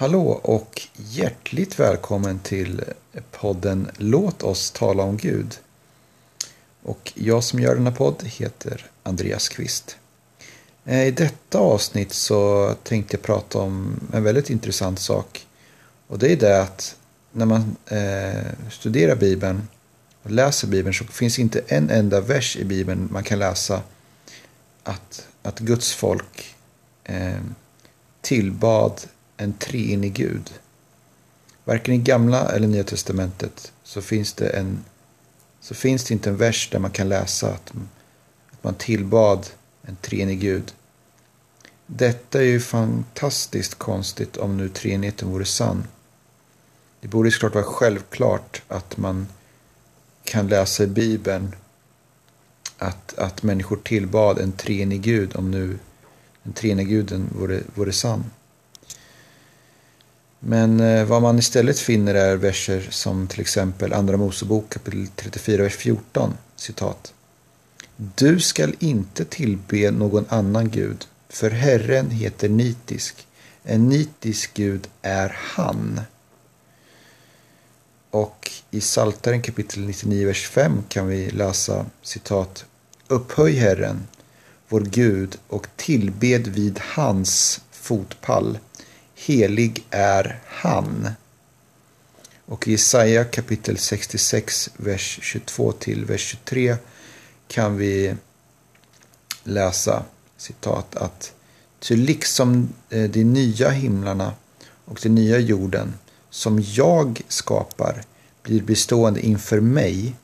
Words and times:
Hallå 0.00 0.40
och 0.42 0.82
hjärtligt 0.96 1.78
välkommen 1.78 2.38
till 2.38 2.84
podden 3.30 3.90
Låt 3.96 4.42
oss 4.42 4.70
tala 4.70 5.02
om 5.02 5.16
Gud. 5.16 5.58
Och 6.82 7.12
jag 7.14 7.44
som 7.44 7.60
gör 7.60 7.74
denna 7.74 7.92
podd 7.92 8.22
heter 8.24 8.86
Andreas 9.02 9.48
Kvist. 9.48 9.96
Eh, 10.84 11.06
I 11.06 11.10
detta 11.10 11.58
avsnitt 11.58 12.12
så 12.12 12.74
tänkte 12.82 13.16
jag 13.16 13.22
prata 13.22 13.58
om 13.58 14.00
en 14.12 14.24
väldigt 14.24 14.50
intressant 14.50 14.98
sak. 14.98 15.46
Och 16.06 16.18
det 16.18 16.32
är 16.32 16.36
det 16.36 16.62
att 16.62 16.96
när 17.32 17.46
man 17.46 17.76
eh, 17.86 18.70
studerar 18.70 19.16
Bibeln 19.16 19.68
och 20.22 20.30
läser 20.30 20.68
Bibeln 20.68 20.94
så 20.94 21.04
finns 21.04 21.38
inte 21.38 21.60
en 21.66 21.90
enda 21.90 22.20
vers 22.20 22.56
i 22.56 22.64
Bibeln 22.64 23.08
man 23.12 23.24
kan 23.24 23.38
läsa 23.38 23.82
att, 24.82 25.26
att 25.42 25.58
Guds 25.58 25.92
folk 25.94 26.54
eh, 27.04 27.40
tillbad 28.20 29.00
en 29.38 29.52
treenig 29.52 30.14
Gud. 30.14 30.50
Varken 31.64 31.94
i 31.94 31.98
gamla 31.98 32.48
eller 32.48 32.68
nya 32.68 32.84
testamentet 32.84 33.72
så 33.82 34.02
finns 34.02 34.32
det, 34.32 34.48
en, 34.48 34.84
så 35.60 35.74
finns 35.74 36.04
det 36.04 36.14
inte 36.14 36.30
en 36.30 36.36
vers 36.36 36.68
där 36.72 36.78
man 36.78 36.90
kan 36.90 37.08
läsa 37.08 37.48
att, 37.48 37.72
att 38.50 38.64
man 38.64 38.74
tillbad 38.74 39.46
en 39.82 39.96
treenig 39.96 40.40
Gud. 40.40 40.74
Detta 41.86 42.38
är 42.38 42.46
ju 42.46 42.60
fantastiskt 42.60 43.74
konstigt 43.74 44.36
om 44.36 44.56
nu 44.56 44.68
treenigheten 44.68 45.30
vore 45.30 45.44
sann. 45.44 45.84
Det 47.00 47.08
borde 47.08 47.30
såklart 47.30 47.54
vara 47.54 47.64
självklart 47.64 48.62
att 48.68 48.96
man 48.96 49.28
kan 50.24 50.48
läsa 50.48 50.84
i 50.84 50.86
Bibeln 50.86 51.54
att, 52.78 53.18
att 53.18 53.42
människor 53.42 53.76
tillbad 53.76 54.38
en 54.38 54.52
treenig 54.52 55.02
Gud 55.02 55.36
om 55.36 55.50
nu 55.50 55.78
den 56.42 56.52
treenige 56.52 56.88
guden 56.88 57.28
vore, 57.38 57.62
vore 57.74 57.92
sann. 57.92 58.24
Men 60.40 60.80
eh, 60.80 61.04
vad 61.04 61.22
man 61.22 61.38
istället 61.38 61.78
finner 61.78 62.14
är 62.14 62.36
verser 62.36 62.88
som 62.90 63.26
till 63.26 63.40
exempel 63.40 63.92
Andra 63.92 64.16
Mosebok 64.16 64.70
kapitel 64.70 65.06
34, 65.16 65.62
vers 65.62 65.76
14. 65.76 66.36
Citat. 66.56 67.12
Du 67.96 68.40
skall 68.40 68.74
inte 68.78 69.24
tillbe 69.24 69.90
någon 69.90 70.24
annan 70.28 70.70
gud, 70.70 71.06
för 71.28 71.50
Herren 71.50 72.10
heter 72.10 72.48
nitisk. 72.48 73.26
En 73.62 73.88
nitisk 73.88 74.54
gud 74.54 74.88
är 75.02 75.36
han. 75.38 76.00
Och 78.10 78.50
i 78.70 78.80
Saltaren 78.80 79.42
kapitel 79.42 79.86
99, 79.86 80.26
vers 80.26 80.48
5 80.48 80.82
kan 80.88 81.08
vi 81.08 81.30
läsa 81.30 81.86
citat. 82.02 82.64
Upphöj 83.08 83.52
Herren, 83.52 84.06
vår 84.68 84.80
Gud, 84.80 85.36
och 85.48 85.66
tillbed 85.76 86.48
vid 86.48 86.80
hans 86.82 87.60
fotpall 87.70 88.58
Helig 89.20 89.86
är 89.90 90.40
han. 90.46 91.10
Och 92.46 92.68
i 92.68 92.70
Jesaja 92.70 93.24
kapitel 93.24 93.78
66, 93.78 94.70
vers 94.76 95.18
22 95.22 95.72
till 95.72 96.04
vers 96.04 96.20
23 96.20 96.76
kan 97.48 97.76
vi 97.76 98.14
läsa 99.44 100.04
citat 100.36 100.96
att 100.96 101.32
Ty 101.78 101.96
liksom 101.96 102.68
eh, 102.90 103.10
de 103.10 103.24
nya 103.24 103.70
himlarna 103.70 104.32
och 104.84 104.98
den 105.02 105.14
nya 105.14 105.38
jorden 105.38 105.94
som 106.30 106.64
jag 106.66 107.20
skapar 107.28 108.02
blir 108.42 108.62
bestående 108.62 109.20
inför 109.20 109.60
mig 109.60 110.14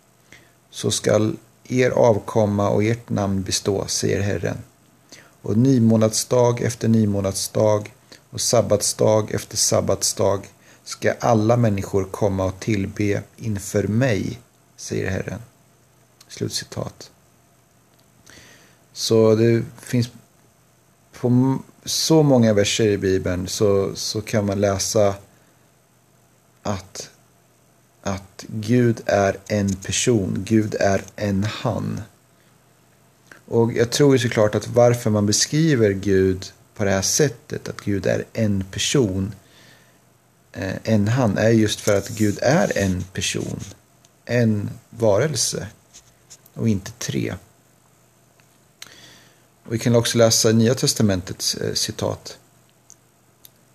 så 0.71 0.91
skall 0.91 1.37
er 1.69 1.91
avkomma 1.91 2.69
och 2.69 2.85
ert 2.85 3.11
namn 3.11 3.43
bestå, 3.43 3.87
säger 3.87 4.21
Herren. 4.21 4.59
Och 5.43 5.57
nymånadsdag 5.57 6.61
efter 6.61 6.89
nymånadsdag 6.89 7.94
och 8.35 8.41
sabbatsdag 8.41 9.35
efter 9.35 9.57
sabbatsdag 9.57 10.47
ska 10.85 11.13
alla 11.13 11.57
människor 11.57 12.05
komma 12.05 12.45
och 12.45 12.61
tillbe 12.61 13.23
inför 13.37 13.83
mig, 13.87 14.39
säger 14.77 15.11
Herren. 15.11 15.41
Slutcitat. 16.29 17.11
Så 18.93 19.35
det 19.35 19.65
finns 19.81 20.09
på 21.13 21.59
så 21.85 22.23
många 22.23 22.53
verser 22.53 22.89
i 22.89 22.99
Bibeln 22.99 23.49
så, 23.49 23.95
så 23.95 24.21
kan 24.21 24.47
man 24.47 24.61
läsa 24.61 25.15
att, 26.63 27.11
att 28.03 28.45
Gud 28.49 29.01
är 29.07 29.37
en 29.47 29.77
person, 29.77 30.45
Gud 30.47 30.75
är 30.81 31.03
en 31.17 31.45
han. 31.45 32.01
Och 33.47 33.73
jag 33.73 33.91
tror 33.91 34.13
ju 34.13 34.19
såklart 34.19 34.55
att 34.55 34.69
varför 34.69 35.11
man 35.11 35.27
beskriver 35.27 35.91
Gud 35.91 36.53
på 36.75 36.85
det 36.85 36.91
här 36.91 37.03
sättet, 37.03 37.69
att 37.69 37.81
Gud 37.81 38.07
är 38.07 38.25
en 38.33 38.65
person, 38.71 39.35
eh, 40.53 40.75
en 40.85 41.09
han, 41.09 41.39
är 41.39 41.51
just 41.51 41.81
för 41.81 41.97
att 41.97 42.09
Gud 42.09 42.39
är 42.43 42.79
en 42.79 43.05
person, 43.13 43.61
en 44.25 44.71
varelse 44.91 45.67
och 46.55 46.69
inte 46.69 46.91
tre. 46.91 47.35
Och 49.65 49.75
vi 49.75 49.79
kan 49.79 49.97
också 49.97 50.19
läsa 50.19 50.53
Nya 50.53 50.75
Testamentets 50.75 51.55
eh, 51.55 51.75
citat. 51.75 52.39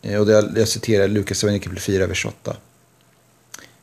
Eh, 0.02 0.22
och 0.22 0.30
jag, 0.30 0.68
citerar 0.68 1.08
Lukas 1.08 1.42
kapitel 1.42 1.80
4, 1.80 2.08
vers 2.08 2.26
8. 2.26 2.58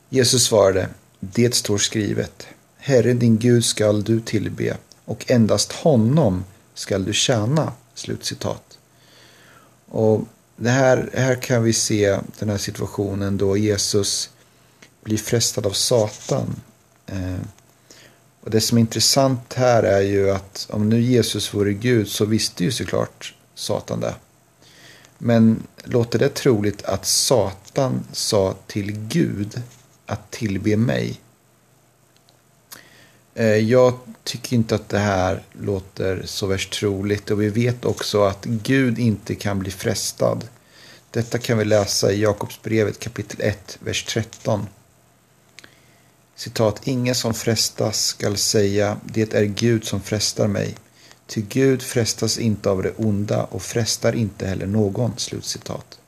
Jesus 0.09 0.43
svarade, 0.43 0.89
det 1.19 1.55
står 1.55 1.77
skrivet, 1.77 2.47
Herre 2.77 3.13
din 3.13 3.37
Gud 3.37 3.65
skall 3.65 4.03
du 4.03 4.21
tillbe 4.21 4.77
och 5.05 5.31
endast 5.31 5.71
honom 5.71 6.45
skall 6.73 7.05
du 7.05 7.13
tjäna. 7.13 7.73
Slutcitat. 7.93 8.66
Och 9.87 10.21
det 10.55 10.69
här, 10.69 11.09
här 11.13 11.35
kan 11.35 11.63
vi 11.63 11.73
se 11.73 12.19
den 12.39 12.49
här 12.49 12.57
situationen 12.57 13.37
då 13.37 13.57
Jesus 13.57 14.29
blir 15.03 15.17
frestad 15.17 15.65
av 15.65 15.71
Satan. 15.71 16.61
Eh, 17.05 17.39
och 18.41 18.49
det 18.49 18.61
som 18.61 18.77
är 18.77 18.81
intressant 18.81 19.53
här 19.53 19.83
är 19.83 20.01
ju 20.01 20.31
att 20.31 20.67
om 20.69 20.89
nu 20.89 21.01
Jesus 21.01 21.53
vore 21.53 21.73
Gud 21.73 22.07
så 22.07 22.25
visste 22.25 22.63
ju 22.63 22.71
såklart 22.71 23.35
Satan 23.55 23.99
det. 23.99 24.15
Men 25.17 25.63
låter 25.83 26.19
det 26.19 26.29
troligt 26.29 26.83
att 26.83 27.05
Satan 27.05 28.03
sa 28.11 28.55
till 28.67 28.91
Gud 28.91 29.61
att 30.05 30.31
tillbe 30.31 30.77
mig? 30.77 31.19
Eh, 33.37 33.55
jag 33.55 33.93
tycker 34.23 34.55
inte 34.55 34.75
att 34.75 34.89
det 34.89 34.99
här 34.99 35.43
låter 35.53 36.21
så 36.25 36.47
värst 36.47 36.73
troligt 36.73 37.31
och 37.31 37.41
vi 37.41 37.49
vet 37.49 37.85
också 37.85 38.23
att 38.23 38.45
Gud 38.45 38.99
inte 38.99 39.35
kan 39.35 39.59
bli 39.59 39.71
frestad. 39.71 40.47
Detta 41.11 41.37
kan 41.37 41.57
vi 41.57 41.65
läsa 41.65 42.11
i 42.11 42.21
Jakobsbrevet 42.21 42.99
kapitel 42.99 43.41
1, 43.41 43.77
vers 43.81 44.03
13. 44.03 44.67
Citat, 46.35 46.81
ingen 46.83 47.15
som 47.15 47.33
frestas 47.33 48.05
skall 48.05 48.37
säga, 48.37 48.97
det 49.03 49.33
är 49.33 49.45
Gud 49.45 49.85
som 49.85 50.01
frestar 50.01 50.47
mig. 50.47 50.75
Ty 51.27 51.41
Gud 51.41 51.81
frestas 51.81 52.37
inte 52.37 52.69
av 52.69 52.83
det 52.83 52.93
onda 52.97 53.43
och 53.43 53.61
frestar 53.61 54.15
inte 54.15 54.47
heller 54.47 54.67
någon. 54.67 55.13
Slutcitat. 55.17 55.99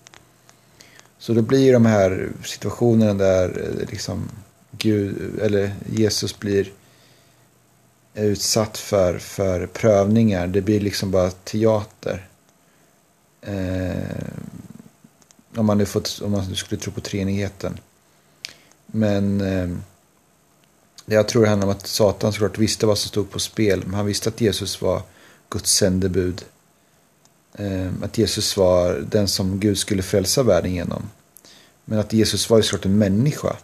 Så 1.20 1.34
då 1.34 1.42
blir 1.42 1.74
de 1.74 1.86
här 1.86 2.30
situationerna 2.44 3.14
där 3.14 3.50
eh, 3.50 3.90
liksom 3.92 4.30
Gud, 4.72 5.40
eller 5.42 5.76
Jesus 5.90 6.40
blir 6.40 6.72
är 8.14 8.25
utsatt 8.25 8.78
för, 8.78 9.20
för 9.20 9.66
prövningar. 9.66 10.47
Det 10.47 10.62
blir 10.62 10.80
liksom 10.80 11.12
bara 11.12 11.31
teater. 11.31 12.28
Eh, 13.42 13.97
om, 15.56 15.66
man 15.66 15.78
nu 15.78 15.86
fått, 15.86 16.22
om 16.24 16.31
man 16.31 16.46
nu 16.50 16.56
skulle 16.56 16.81
tro 16.81 16.94
på 16.94 17.02
treenigheten. 17.02 17.80
Men 18.86 19.42
eh, 19.42 19.78
jag 21.06 21.28
tror 21.28 21.44
det 21.44 21.50
handlar 21.50 21.68
om 21.68 21.74
att 21.74 21.88
Satan 21.88 22.34
såklart 22.34 22.58
visste 22.58 22.86
vad 22.86 22.98
som 22.98 23.09
stod 23.09 23.31
på 23.31 23.40
spel. 23.40 23.84
Men 23.86 23.94
han 23.94 24.06
visste 24.06 24.30
att 24.30 24.42
Jesus 24.42 24.81
var 24.81 25.02
Guds 25.50 25.72
sändebud. 25.72 26.46
Eh, 27.53 27.92
att 28.02 28.18
Jesus 28.18 28.58
var 28.58 29.06
den 29.12 29.28
som 29.28 29.59
Gud 29.59 29.78
skulle 29.78 30.04
frälsa 30.04 30.44
världen 30.44 30.74
genom. 30.74 31.10
Men 31.86 32.00
att 32.00 32.13
Jesus 32.13 32.50
var 32.50 32.57
ju 32.57 32.63
såklart 32.63 32.86
en 32.86 32.98
människa. 32.98 33.56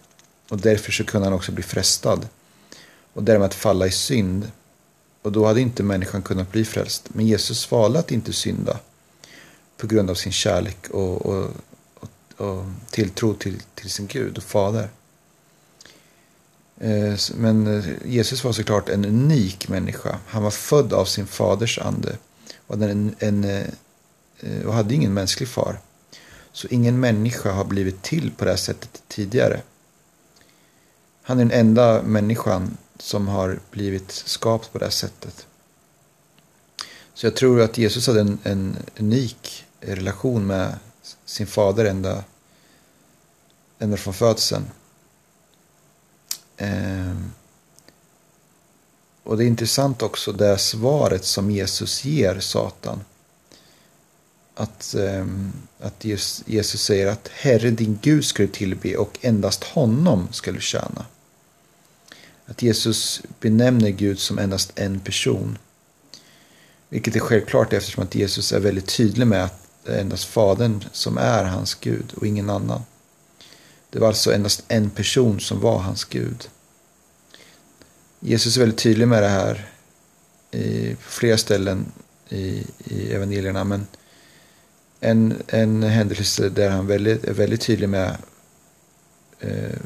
Och 0.49 0.57
därför 0.57 0.91
så 0.91 1.03
kunde 1.03 1.27
han 1.27 1.33
också 1.33 1.51
bli 1.51 1.63
frestad 1.63 2.27
och 3.15 3.23
därmed 3.23 3.53
falla 3.53 3.87
i 3.87 3.91
synd. 3.91 4.51
Och 5.21 5.31
då 5.31 5.45
hade 5.45 5.61
inte 5.61 5.83
människan 5.83 6.21
kunnat 6.21 6.51
bli 6.51 6.65
frälst. 6.65 7.09
Men 7.13 7.27
Jesus 7.27 7.71
valde 7.71 7.99
att 7.99 8.11
inte 8.11 8.33
synda 8.33 8.79
på 9.77 9.87
grund 9.87 10.09
av 10.09 10.15
sin 10.15 10.31
kärlek 10.31 10.89
och, 10.89 11.25
och, 11.25 11.49
och, 11.99 12.09
och 12.47 12.65
tilltro 12.89 13.33
till, 13.33 13.61
till 13.75 13.89
sin 13.89 14.07
Gud 14.07 14.37
och 14.37 14.43
Fader. 14.43 14.89
Eh, 16.79 17.15
men 17.35 17.77
eh, 17.77 17.85
Jesus 18.05 18.43
var 18.43 18.51
såklart 18.51 18.89
en 18.89 19.05
unik 19.05 19.69
människa. 19.69 20.19
Han 20.27 20.43
var 20.43 20.51
född 20.51 20.93
av 20.93 21.05
sin 21.05 21.27
faders 21.27 21.79
ande 21.79 22.17
och, 22.67 22.81
en, 22.81 23.15
en, 23.19 23.43
eh, 23.43 24.65
och 24.65 24.73
hade 24.73 24.93
ingen 24.93 25.13
mänsklig 25.13 25.49
far. 25.49 25.79
Så 26.51 26.67
ingen 26.67 26.99
människa 26.99 27.51
har 27.51 27.65
blivit 27.65 28.01
till 28.01 28.31
på 28.31 28.45
det 28.45 28.51
här 28.51 28.57
sättet 28.57 29.03
tidigare. 29.07 29.61
Han 31.21 31.39
är 31.39 31.45
den 31.45 31.59
enda 31.59 32.01
människan 32.03 32.77
som 32.97 33.27
har 33.27 33.59
blivit 33.71 34.11
skapt 34.11 34.71
på 34.71 34.77
det 34.77 34.85
här 34.85 34.91
sättet. 34.91 35.47
Så 37.13 37.25
jag 37.25 37.35
tror 37.35 37.61
att 37.61 37.77
Jesus 37.77 38.07
hade 38.07 38.21
en, 38.21 38.39
en 38.43 38.77
unik 38.99 39.65
relation 39.79 40.47
med 40.47 40.75
sin 41.25 41.47
fader 41.47 41.85
ända 41.85 42.23
ända 43.79 43.97
från 43.97 44.13
födseln. 44.13 44.65
Ehm. 46.57 47.31
och 49.23 49.37
det 49.37 49.43
är 49.43 49.47
intressant 49.47 50.01
också 50.01 50.31
det 50.31 50.57
svaret 50.57 51.25
som 51.25 51.51
Jesus 51.51 52.05
ger 52.05 52.39
Satan. 52.39 53.01
Att, 54.55 54.93
ehm, 54.93 55.53
att 55.79 56.05
Jesus 56.45 56.81
säger 56.81 57.07
att 57.07 57.27
Herre 57.27 57.71
din 57.71 57.99
Gud 58.01 58.25
ska 58.25 58.43
du 58.43 58.47
tillbe 58.47 58.97
och 58.97 59.17
endast 59.21 59.63
honom 59.63 60.27
ska 60.31 60.51
du 60.51 60.61
tjäna. 60.61 61.05
Att 62.45 62.61
Jesus 62.61 63.21
benämner 63.39 63.89
Gud 63.89 64.19
som 64.19 64.39
endast 64.39 64.71
en 64.75 64.99
person. 64.99 65.57
Vilket 66.89 67.15
är 67.15 67.19
självklart 67.19 67.73
eftersom 67.73 68.03
att 68.03 68.15
Jesus 68.15 68.53
är 68.53 68.59
väldigt 68.59 68.87
tydlig 68.97 69.27
med 69.27 69.43
att 69.43 69.67
det 69.83 69.91
är 69.91 70.01
endast 70.01 70.25
Fadern 70.25 70.83
som 70.91 71.17
är 71.17 71.43
hans 71.43 71.75
Gud 71.75 72.13
och 72.15 72.27
ingen 72.27 72.49
annan. 72.49 72.81
Det 73.89 73.99
var 73.99 74.07
alltså 74.07 74.33
endast 74.33 74.63
en 74.67 74.89
person 74.89 75.39
som 75.39 75.59
var 75.59 75.77
hans 75.77 76.05
Gud. 76.05 76.49
Jesus 78.19 78.55
är 78.55 78.59
väldigt 78.59 78.79
tydlig 78.79 79.07
med 79.07 79.23
det 79.23 79.29
här 79.29 79.69
i, 80.51 80.95
på 80.95 81.11
flera 81.11 81.37
ställen 81.37 81.91
i, 82.29 82.63
i 82.77 83.11
evangelierna. 83.11 83.63
Men 83.63 83.87
en, 84.99 85.43
en 85.47 85.83
händelse 85.83 86.49
där 86.49 86.69
han 86.69 86.87
väldigt, 86.87 87.23
är 87.23 87.33
väldigt 87.33 87.61
tydlig 87.61 87.89
med, 87.89 88.17
eh, 89.39 89.79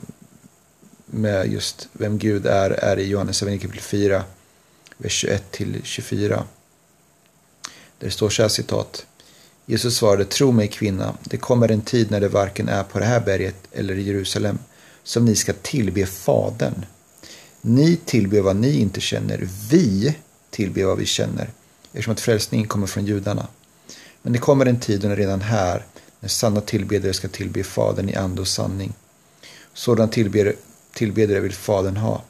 med 1.12 1.52
just 1.52 1.90
vem 1.94 2.18
Gud 2.18 2.46
är, 2.46 2.70
är 2.70 3.00
i 3.00 3.08
Johannes 3.08 3.42
evangelium 3.42 3.62
kapitel 3.62 3.84
4, 3.84 4.24
vers 4.98 5.12
21 5.12 5.52
till 5.52 5.82
24. 5.84 6.36
Där 8.00 8.08
det 8.08 8.12
står 8.12 8.30
så 8.30 8.42
här 8.42 8.50
citat. 8.50 9.06
Jesus 9.66 9.96
svarade, 9.98 10.26
tro 10.26 10.52
mig 10.52 10.68
kvinna, 10.68 11.18
det 11.24 11.38
kommer 11.38 11.72
en 11.72 11.82
tid 11.82 12.12
när 12.12 12.20
det 12.20 12.28
varken 12.28 12.70
är 12.70 12.84
på 12.84 13.00
det 13.00 13.06
här 13.06 13.20
berget 13.20 13.56
eller 13.72 13.96
i 13.96 14.02
Jerusalem 14.02 14.60
som 15.04 15.26
ni 15.26 15.36
ska 15.36 15.54
tillbe 15.54 16.06
Fadern. 16.06 16.86
Ni 17.62 17.96
tillber 17.96 18.42
vad 18.42 18.56
ni 18.56 18.80
inte 18.80 19.02
känner, 19.02 19.48
vi 19.70 20.16
tillber 20.50 20.86
vad 20.86 20.98
vi 20.98 21.06
känner, 21.06 21.50
eftersom 21.92 22.14
att 22.14 22.20
frälsningen 22.20 22.68
kommer 22.68 22.88
från 22.88 23.06
judarna. 23.06 23.48
Men 24.22 24.34
det 24.34 24.40
kommer 24.40 24.66
en 24.66 24.80
tid, 24.80 25.06
och 25.06 25.12
är 25.12 25.16
redan 25.16 25.42
här, 25.42 25.86
när 26.20 26.30
sanna 26.30 26.62
tillbedjare 26.62 27.14
ska 27.14 27.28
tillbe 27.28 27.64
Fadern 27.64 28.10
i 28.10 28.16
ande 28.16 28.42
och 28.42 28.48
sanning. 28.48 28.94
Sådan 29.74 30.10
tillber 30.10 30.56
tillbedjare 30.94 31.40
vill 31.40 31.54
Fadern 31.54 31.98
ha. 31.98 32.24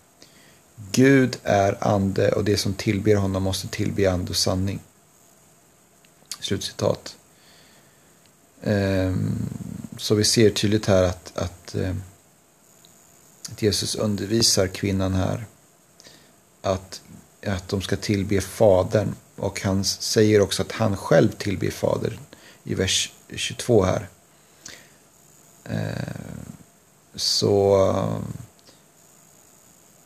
Gud 0.92 1.38
är 1.44 1.88
ande 1.88 2.32
och 2.32 2.44
det 2.44 2.58
som 2.58 2.74
tillber 2.74 3.16
honom 3.16 3.44
måste 3.44 3.68
tillbe 3.68 4.12
ande 4.12 4.30
och 4.30 4.36
sanning. 4.36 4.80
Slutcitat. 6.40 7.16
Ehm, 8.64 9.50
så 9.98 10.16
vi 10.16 10.24
ser 10.24 10.50
tydligt 10.50 10.86
här 10.86 11.04
att, 11.04 11.38
att, 11.38 11.76
eh, 11.76 11.96
att 13.52 13.62
Jesus 13.62 13.96
undervisar 13.96 14.68
kvinnan 14.68 15.14
här 15.14 15.46
att, 16.62 17.02
att 17.46 17.68
de 17.68 17.82
ska 17.82 17.96
tillbe 17.96 18.42
Fadern. 18.42 19.16
Och 19.36 19.62
han 19.62 19.86
säger 19.86 20.42
också 20.42 20.62
att 20.62 20.72
han 20.72 20.98
själv 20.98 21.32
tillber 21.32 21.72
Fadern 21.72 22.20
i 22.64 22.76
vers 22.76 23.14
22 23.36 23.84
här. 23.84 24.10
Ehm, 25.66 26.56
så 27.16 28.22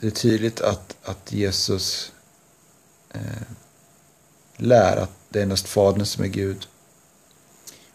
det 0.04 0.10
är 0.10 0.12
tydligt 0.12 0.62
att, 0.62 0.96
att 1.04 1.32
Jesus 1.32 2.12
eh, 3.14 3.22
lär 4.58 4.98
att 4.98 5.12
det 5.30 5.40
är 5.40 5.44
endast 5.44 5.68
Fadern 5.68 6.06
som 6.06 6.24
är 6.24 6.28
Gud. 6.28 6.68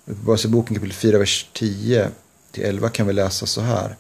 I 0.07 0.11
Uppenbarelseboken 0.11 0.75
kapitel 0.77 0.95
4, 0.97 1.19
vers 1.19 1.49
10 1.53 2.11
till 2.51 2.65
11 2.65 2.89
kan 2.89 3.07
vi 3.07 3.13
läsa 3.13 3.47
så 3.47 3.61
här. 3.61 3.97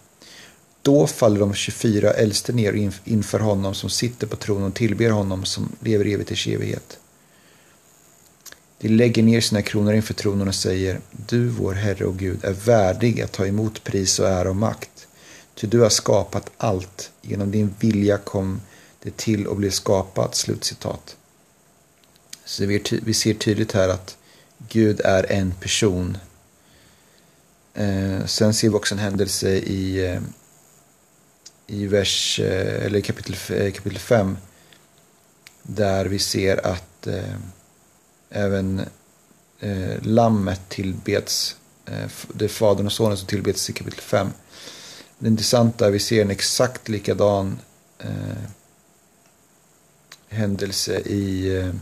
Då 0.83 1.07
faller 1.07 1.41
de 1.41 1.55
24 1.55 2.11
äldste 2.11 2.53
ner 2.53 2.93
inför 3.05 3.39
honom 3.39 3.75
som 3.75 3.91
sitter 3.91 4.27
på 4.27 4.37
tronen 4.37 4.69
och 4.69 4.75
tillber 4.75 5.11
honom 5.11 5.45
som 5.45 5.73
lever 5.81 6.07
evigt 6.07 6.47
i 6.47 6.55
evighet. 6.55 6.99
De 8.79 8.89
lägger 8.89 9.23
ner 9.23 9.41
sina 9.41 9.63
kronor 9.63 9.95
inför 9.95 10.15
tronen 10.15 10.49
och 10.49 10.55
säger 10.55 11.01
Du, 11.11 11.49
vår 11.49 11.73
Herre 11.73 12.05
och 12.05 12.17
Gud, 12.17 12.45
är 12.45 12.53
värdig 12.53 13.21
att 13.21 13.33
ta 13.33 13.47
emot 13.47 13.85
pris 13.85 14.19
och 14.19 14.29
ära 14.29 14.51
och 14.51 14.57
makt. 14.57 14.98
Ty 15.59 15.67
du 15.67 15.81
har 15.81 15.91
skapat 15.91 16.51
allt. 16.57 17.11
Genom 17.23 17.51
din 17.51 17.75
vilja 17.81 18.19
kom 18.19 18.61
det 19.03 19.17
till 19.17 19.47
och 19.47 19.57
blev 19.57 19.71
skapat. 19.71 20.35
Slutcitat. 20.35 21.17
Så 22.45 22.67
vi 23.03 23.15
ser 23.15 23.35
tydligt 23.35 23.73
här 23.73 23.89
att 23.89 24.17
Gud 24.59 25.01
är 25.01 25.33
en 25.33 25.53
person. 25.53 26.19
Eh, 27.75 28.25
sen 28.27 28.55
ser 28.55 28.69
vi 28.69 28.75
också 28.75 28.95
en 28.95 28.99
händelse 28.99 29.51
i, 29.51 30.07
eh, 30.07 30.21
i 31.67 31.87
vers, 31.87 32.41
eh, 32.41 32.87
eller 32.87 33.01
kapitel, 33.01 33.37
eh, 33.49 33.73
kapitel 33.73 33.99
5. 33.99 34.37
Där 35.63 36.05
vi 36.05 36.19
ser 36.19 36.67
att 36.67 37.07
eh, 37.07 37.35
även 38.31 38.81
eh, 39.61 40.03
lammet 40.03 40.61
tillbeds. 40.69 41.57
Eh, 41.87 42.11
det 42.35 42.45
är 42.45 42.49
fadern 42.49 42.87
och 42.87 42.93
sonen 42.93 43.17
som 43.17 43.27
tillbeds 43.27 43.71
i 43.71 43.73
kapitel 43.73 44.01
5. 44.01 44.33
Det 45.19 45.29
intressanta 45.29 45.85
är 45.85 45.89
att 45.89 45.95
vi 45.95 45.99
ser 45.99 46.23
en 46.23 46.31
exakt 46.31 46.89
likadan 46.89 47.59
eh, 47.99 48.49
händelse 50.29 51.01
i 51.01 51.57
eh, 51.57 51.73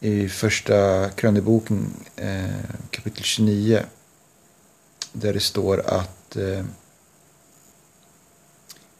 i 0.00 0.28
första 0.28 1.08
kröniboken 1.10 1.92
eh, 2.16 2.44
kapitel 2.90 3.22
29. 3.22 3.82
Där 5.12 5.32
det 5.32 5.40
står 5.40 5.80
att 5.86 6.36
eh, 6.36 6.64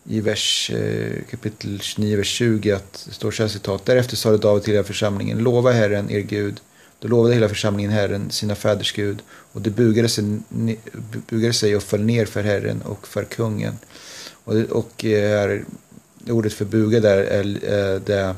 i 0.05 0.21
vers, 0.21 0.71
eh, 0.71 1.23
kapitel 1.31 1.81
29, 1.81 2.17
vers 2.17 2.29
20 2.29 2.73
att 2.73 3.05
det 3.09 3.15
står 3.15 3.31
så 3.31 3.43
här 3.43 3.49
citat. 3.49 3.85
Därefter 3.85 4.17
sade 4.17 4.39
David 4.39 4.63
till 4.63 4.73
hela 4.73 4.85
församlingen, 4.85 5.39
lova 5.39 5.73
Herren 5.73 6.11
er 6.11 6.21
Gud. 6.21 6.61
Då 7.01 7.09
lovade 7.09 7.35
hela 7.35 7.49
församlingen 7.49 7.93
Herren, 7.93 8.31
sina 8.31 8.55
fäders 8.55 8.93
Gud. 8.93 9.23
Och 9.29 9.61
de 9.61 9.71
bugade 9.71 10.09
sig, 10.09 10.25
bugade 11.29 11.53
sig 11.53 11.77
och 11.77 11.83
föll 11.83 12.03
ner 12.03 12.27
för 12.27 12.43
Herren 12.43 12.83
och 12.83 13.09
för 13.09 13.25
kungen. 13.25 13.79
Och, 14.45 14.55
och 14.55 15.05
eh, 15.05 15.39
här, 15.39 15.65
ordet 16.29 16.53
för 16.53 16.65
buga 16.65 17.01
där 17.01 17.17
är 17.19 17.45
eh, 17.45 18.01
det 18.01 18.35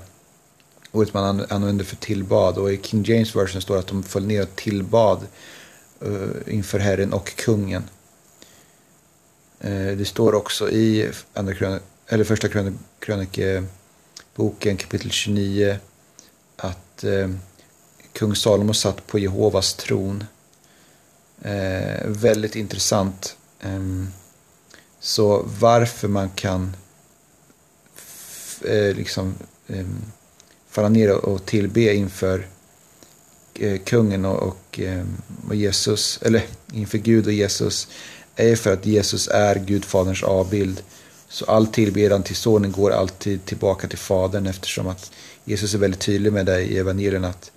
ordet 0.93 1.15
man 1.15 1.47
använder 1.49 1.85
för 1.85 1.97
tillbad. 1.97 2.59
Och 2.59 2.73
i 2.73 2.81
King 2.83 3.05
James 3.05 3.37
version 3.37 3.63
står 3.63 3.75
det 3.75 3.81
att 3.81 3.87
de 3.87 4.03
föll 4.03 4.27
ner 4.27 4.43
och 4.43 4.57
tillbad 4.57 5.27
eh, 6.01 6.55
inför 6.55 6.79
Herren 6.79 7.13
och 7.13 7.37
kungen. 7.37 7.85
Det 9.97 10.09
står 10.09 10.35
också 10.35 10.71
i 10.71 11.11
andra 11.35 11.55
krön 11.55 11.81
eller 12.07 12.25
första 12.25 12.49
krönikeboken 12.99 14.77
kapitel 14.77 15.11
29 15.11 15.77
att 16.57 17.05
kung 18.23 18.37
Salomo 18.37 18.75
satt 18.75 19.07
på 19.07 19.19
Jehovas 19.19 19.75
tron. 19.75 20.25
Eh, 21.43 22.07
väldigt 22.07 22.57
intressant. 22.57 23.37
Eh, 23.61 23.81
så 25.01 25.45
varför 25.61 26.09
man 26.09 26.31
kan 26.31 26.77
eh, 28.65 28.97
liksom 28.97 29.35
ehm, 29.69 30.03
falla 30.69 30.89
ner 30.89 31.25
och 31.25 31.47
tillbe 31.47 31.95
inför 31.95 32.47
eh, 33.55 33.81
kungen 33.81 34.25
och, 34.25 34.81
eh, 34.81 35.05
och, 35.49 35.55
Jesus, 35.55 36.19
eller 36.23 36.43
inför 36.73 36.99
Gud 36.99 37.27
och 37.27 37.33
Jesus, 37.33 37.89
är 38.37 38.57
för 38.57 38.73
att 38.73 38.87
Jesus 38.87 39.29
är 39.29 39.57
Gudfaderns 39.57 40.23
avbild. 40.23 40.83
Så 41.29 41.45
all 41.45 41.67
tillbedjan 41.67 42.23
till 42.23 42.37
sonen 42.37 42.73
går 42.73 42.91
alltid 42.91 43.45
tillbaka 43.45 43.89
till 43.89 43.99
Fadern 43.99 44.47
eftersom 44.47 44.89
att 44.89 45.13
Jesus 45.45 45.75
är 45.75 45.79
väldigt 45.79 46.01
tydlig 46.01 46.33
med 46.33 46.47
det 46.47 46.61
i 46.61 46.79
evangelien 46.79 47.25
att 47.25 47.51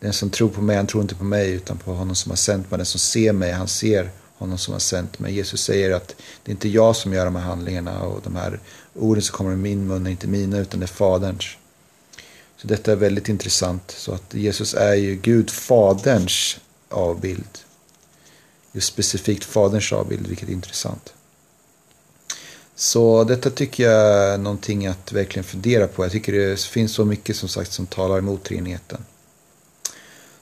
den 0.00 0.12
som 0.12 0.30
tror 0.30 0.48
på 0.48 0.60
mig, 0.60 0.76
han 0.76 0.86
tror 0.86 1.02
inte 1.02 1.14
på 1.14 1.24
mig 1.24 1.50
utan 1.50 1.78
på 1.78 1.92
honom 1.92 2.16
som 2.16 2.30
har 2.30 2.36
sänt 2.36 2.70
mig. 2.70 2.78
Den 2.78 2.86
som 2.86 3.00
ser 3.00 3.32
mig, 3.32 3.52
han 3.52 3.68
ser 3.68 4.10
honom 4.34 4.58
som 4.58 4.72
har 4.72 4.78
sänt 4.80 5.18
mig. 5.18 5.34
Jesus 5.34 5.62
säger 5.62 5.90
att 5.90 6.14
det 6.42 6.50
är 6.50 6.54
inte 6.54 6.68
jag 6.68 6.96
som 6.96 7.12
gör 7.12 7.24
de 7.24 7.36
här 7.36 7.42
handlingarna 7.42 8.02
och 8.02 8.20
de 8.22 8.36
här 8.36 8.60
orden 8.94 9.22
som 9.22 9.36
kommer 9.36 9.52
ur 9.52 9.56
min 9.56 9.86
mun 9.86 10.06
är 10.06 10.10
inte 10.10 10.26
mina 10.26 10.58
utan 10.58 10.80
det 10.80 10.84
är 10.84 10.88
Faderns. 10.88 11.56
Så 12.56 12.66
detta 12.66 12.92
är 12.92 12.96
väldigt 12.96 13.28
intressant. 13.28 13.90
Så 13.90 14.12
att 14.12 14.34
Jesus 14.34 14.74
är 14.74 14.94
ju 14.94 15.14
Gud 15.14 15.50
faderns 15.50 16.58
avbild. 16.88 17.58
Just 18.72 18.88
specifikt 18.88 19.44
faderns 19.44 19.92
avbild, 19.92 20.26
vilket 20.26 20.48
är 20.48 20.52
intressant. 20.52 21.12
Så 22.74 23.24
detta 23.24 23.50
tycker 23.50 23.84
jag 23.84 24.32
är 24.32 24.38
någonting 24.38 24.86
att 24.86 25.12
verkligen 25.12 25.44
fundera 25.44 25.88
på. 25.88 26.04
Jag 26.04 26.12
tycker 26.12 26.32
det 26.32 26.60
finns 26.60 26.92
så 26.92 27.04
mycket 27.04 27.36
som 27.36 27.48
sagt 27.48 27.72
som 27.72 27.86
talar 27.86 28.18
emot 28.18 28.44
treenigheten. 28.44 29.04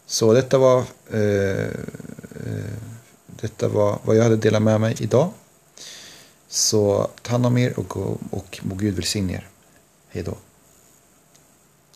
Så 0.06 0.32
detta 0.32 0.58
var, 0.58 0.84
eh, 1.10 1.66
eh, 1.66 2.76
detta 3.26 3.68
var 3.68 3.98
vad 4.04 4.16
jag 4.16 4.22
hade 4.22 4.36
delat 4.36 4.62
med 4.62 4.80
mig 4.80 4.96
idag. 4.98 5.30
Så 6.48 7.10
ta 7.22 7.32
hand 7.32 7.46
om 7.46 7.58
er 7.58 7.78
och, 7.78 7.96
och 8.30 8.60
må 8.62 8.74
Gud 8.74 8.94
välsigne 8.94 9.32
er. 9.32 9.48
Hej 10.08 10.22
då. 10.22 10.36